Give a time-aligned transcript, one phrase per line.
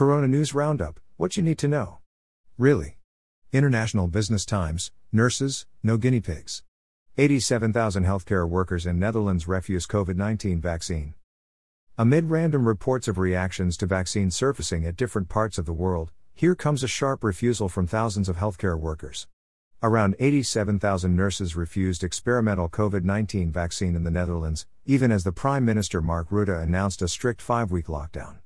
[0.00, 1.98] Corona News Roundup What you need to know.
[2.56, 2.96] Really.
[3.52, 6.62] International Business Times Nurses, no guinea pigs.
[7.18, 11.12] 87,000 healthcare workers in Netherlands refuse COVID 19 vaccine.
[11.98, 16.54] Amid random reports of reactions to vaccines surfacing at different parts of the world, here
[16.54, 19.26] comes a sharp refusal from thousands of healthcare workers.
[19.82, 25.66] Around 87,000 nurses refused experimental COVID 19 vaccine in the Netherlands, even as the Prime
[25.66, 28.38] Minister Mark Rutte announced a strict five week lockdown.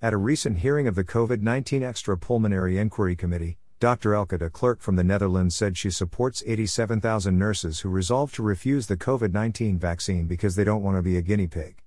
[0.00, 4.14] At a recent hearing of the COVID 19 Extra Parliamentary Inquiry Committee, Dr.
[4.14, 8.86] Elke de Klerk from the Netherlands said she supports 87,000 nurses who resolve to refuse
[8.86, 11.82] the COVID 19 vaccine because they don't want to be a guinea pig.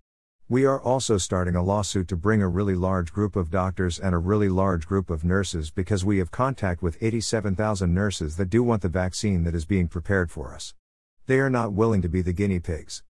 [0.50, 4.14] We are also starting a lawsuit to bring a really large group of doctors and
[4.14, 8.62] a really large group of nurses because we have contact with 87,000 nurses that do
[8.62, 10.74] want the vaccine that is being prepared for us.
[11.28, 13.04] They are not willing to be the guinea pigs.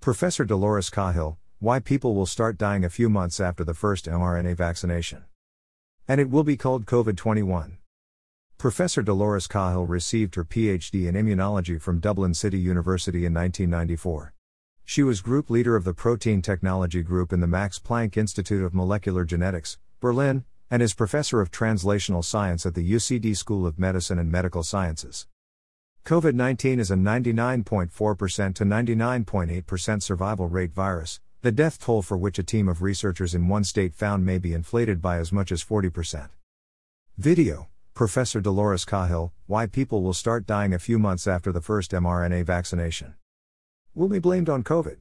[0.00, 4.56] Professor Dolores Cahill, why people will start dying a few months after the first mRNA
[4.56, 5.22] vaccination.
[6.08, 7.78] And it will be called COVID 21.
[8.58, 14.34] Professor Dolores Cahill received her PhD in immunology from Dublin City University in 1994.
[14.84, 18.74] She was group leader of the Protein Technology Group in the Max Planck Institute of
[18.74, 24.18] Molecular Genetics, Berlin, and is professor of translational science at the UCD School of Medicine
[24.18, 25.28] and Medical Sciences.
[26.04, 32.38] COVID 19 is a 99.4% to 99.8% survival rate virus, the death toll for which
[32.38, 35.64] a team of researchers in one state found may be inflated by as much as
[35.64, 36.28] 40%.
[37.18, 41.90] Video Professor Dolores Cahill Why people will start dying a few months after the first
[41.90, 43.14] mRNA vaccination.
[43.92, 44.98] Will be blamed on COVID.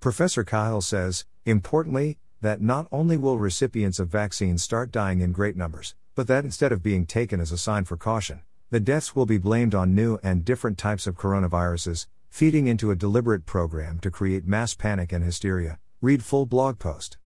[0.00, 5.56] Professor Cahill says, importantly, that not only will recipients of vaccines start dying in great
[5.56, 8.40] numbers, but that instead of being taken as a sign for caution,
[8.70, 12.96] the deaths will be blamed on new and different types of coronaviruses, feeding into a
[12.96, 15.78] deliberate program to create mass panic and hysteria.
[16.00, 17.18] Read full blog post.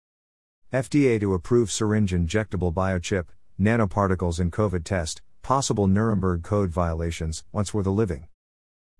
[0.73, 3.27] FDA to approve syringe injectable biochip,
[3.59, 8.27] nanoparticles in COVID test, possible Nuremberg Code violations, once were the living.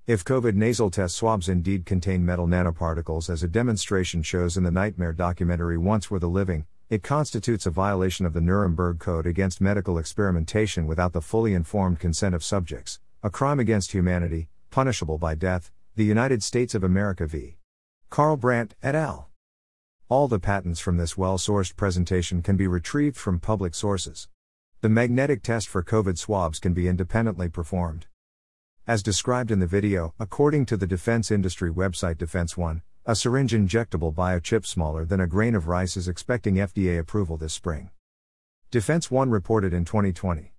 [0.07, 4.71] If COVID nasal test swabs indeed contain metal nanoparticles, as a demonstration shows in the
[4.71, 9.61] Nightmare documentary Once Were the Living, it constitutes a violation of the Nuremberg Code against
[9.61, 15.35] medical experimentation without the fully informed consent of subjects, a crime against humanity, punishable by
[15.35, 17.57] death, the United States of America v.
[18.11, 19.31] Carl Brandt, et al.
[20.11, 24.29] All the patents from this well sourced presentation can be retrieved from public sources.
[24.83, 28.09] The magnetic test for COVID swabs can be independently performed.
[28.87, 33.55] As described in the video, according to the defense industry website Defense One, a syringe
[33.55, 37.89] injectable biochip smaller than a grain of rice is expecting FDA approval this spring.
[38.71, 40.53] Defense One reported in 2020.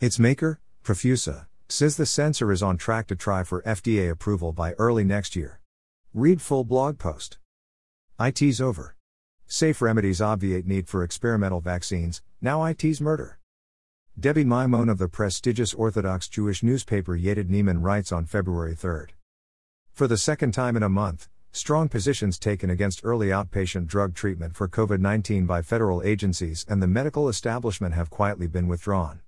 [0.00, 4.72] Its maker, Profusa, says the sensor is on track to try for FDA approval by
[4.74, 5.60] early next year.
[6.12, 7.38] Read full blog post.
[8.20, 8.96] IT's over.
[9.46, 13.38] Safe remedies obviate need for experimental vaccines, now IT's murder.
[14.18, 19.06] Debbie Maimon of the prestigious Orthodox Jewish newspaper Yated Ne'eman writes on February 3.
[19.92, 24.54] For the second time in a month, strong positions taken against early outpatient drug treatment
[24.54, 29.20] for COVID 19 by federal agencies and the medical establishment have quietly been withdrawn.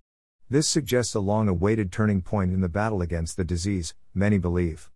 [0.49, 4.93] This suggests a long awaited turning point in the battle against the disease, many believe.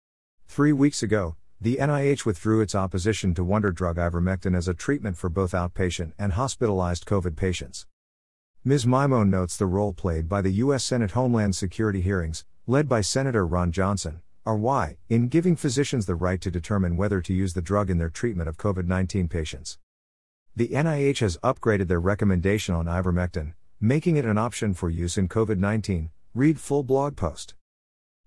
[0.47, 5.17] Three weeks ago, the NIH withdrew its opposition to wonder drug ivermectin as a treatment
[5.17, 7.87] for both outpatient and hospitalized COVID patients.
[8.65, 8.87] Ms.
[8.87, 10.85] Maimon notes the role played by the U.S.
[10.85, 16.15] Senate Homeland Security hearings, led by Senator Ron Johnson, are why, in giving physicians the
[16.15, 19.79] right to determine whether to use the drug in their treatment of COVID 19 patients.
[20.55, 25.27] The NIH has upgraded their recommendation on ivermectin, making it an option for use in
[25.27, 26.11] COVID 19.
[26.35, 27.55] Read full blog post.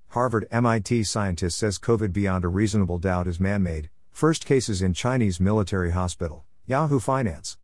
[0.08, 4.96] Harvard MIT scientist says COVID beyond a reasonable doubt is man made, first cases in
[4.96, 7.60] Chinese military hospital, Yahoo Finance.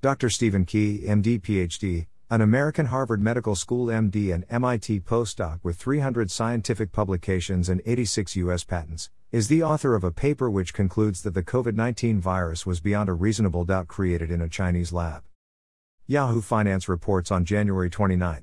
[0.00, 0.30] Dr.
[0.30, 6.30] Steven Quay, MD PhD, an American Harvard Medical School MD and MIT postdoc with 300
[6.30, 8.62] scientific publications and 86 U.S.
[8.62, 12.78] patents, is the author of a paper which concludes that the COVID 19 virus was
[12.78, 15.24] beyond a reasonable doubt created in a Chinese lab.
[16.10, 18.42] Yahoo Finance reports on January 29.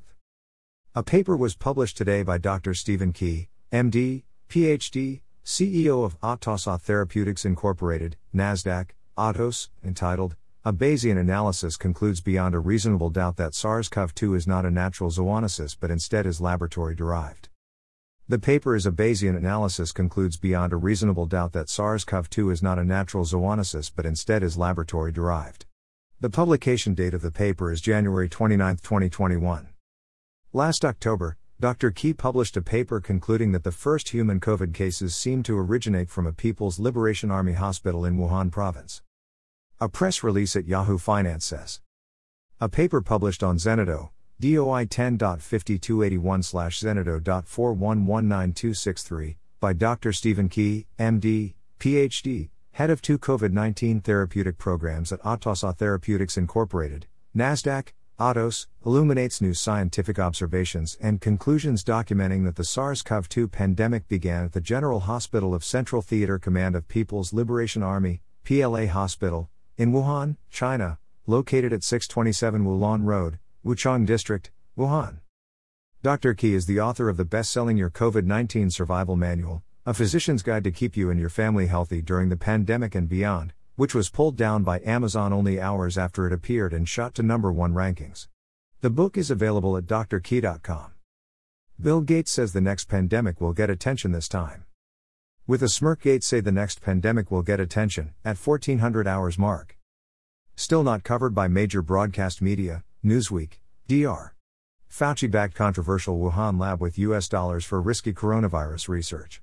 [0.94, 2.76] A paper was published today by Dr.
[2.76, 11.76] Steven Quay, MD, PhD, CEO of Atossa Therapeutics Incorporated, NASDAQ, Atos, entitled, A Bayesian analysis
[11.76, 15.90] concludes beyond a reasonable doubt that SARS CoV 2 is not a natural zoonosis but
[15.90, 17.50] instead is laboratory derived.
[18.28, 22.52] The paper is a Bayesian analysis concludes beyond a reasonable doubt that SARS CoV 2
[22.52, 25.66] is not a natural zoonosis but instead is laboratory derived.
[26.22, 29.68] The publication date of the paper is January 29, 2021.
[30.54, 31.92] Last October, Dr.
[31.92, 36.26] Quay published a paper concluding that the first human COVID cases seemed to originate from
[36.26, 39.02] a People's Liberation Army hospital in Wuhan province.
[39.82, 41.82] A press release at Yahoo Finance says
[42.62, 50.14] A paper published on Zenodo, DOI 10.5281 Zenodo.4119263, by Dr.
[50.14, 57.08] Steven Quay, MD, PhD, head of two COVID 19 therapeutic programs at Atossa Therapeutics Incorporated,
[57.34, 64.10] NASDAQ, Atos, illuminates new scientific observations and conclusions documenting that the SARS CoV 2 pandemic
[64.10, 69.50] began at the General Hospital of Central Theater Command of People's Liberation Army, PLA Hospital,
[69.78, 75.20] in Wuhan, China, located at 627 Wuluo Road, Wuchang District, Wuhan.
[76.04, 76.34] Dr.
[76.34, 80.44] Quay is the author of the best selling Your COVID 19 Survival Manual, a physician's
[80.44, 84.10] guide to keep you and your family healthy during the pandemic and beyond which was
[84.10, 88.28] pulled down by Amazon only hours after it appeared and shot to number one rankings.
[88.82, 90.92] The book is available at drquay.com.
[91.80, 94.64] Bill Gates says the next pandemic will get attention this time.
[95.46, 99.78] With a smirk, Gates say the next pandemic will get attention at 1400 hours mark.
[100.56, 104.34] Still not covered by major broadcast media, Newsweek, DR.
[104.90, 109.42] Fauci backed controversial Wuhan lab with US dollars for risky coronavirus research.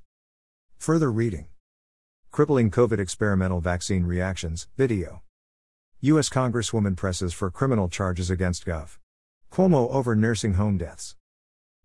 [0.82, 1.46] Further reading.
[2.32, 5.22] Crippling COVID experimental vaccine reactions, video.
[6.00, 6.28] U.S.
[6.28, 8.98] Congresswoman presses for criminal charges against Gov.
[9.52, 11.14] Cuomo over nursing home deaths.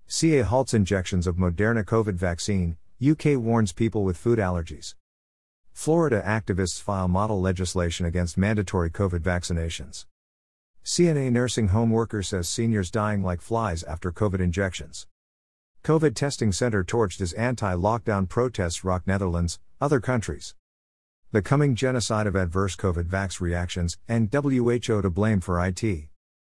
[0.08, 4.96] CA halts injections of Moderna COVID vaccine, UK warns people with food allergies.
[5.74, 10.08] Florida activists file model legislation against mandatory COVID vaccinations.
[10.84, 15.06] CNA nursing home worker says seniors dying like flies after COVID injections.
[15.88, 20.54] COVID testing center torched as anti lockdown protests rock Netherlands, other countries.
[21.32, 26.10] The coming genocide of adverse COVID vax reactions, and WHO to blame for IT.